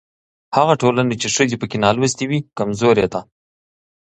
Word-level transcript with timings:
هغه 0.57 0.73
ټولنه 0.81 1.13
چې 1.21 1.27
ښځې 1.35 1.55
پکې 1.61 1.77
نالوستې 1.83 2.25
وي 2.27 2.39
کمزورې 2.57 3.05
ده. 3.13 3.21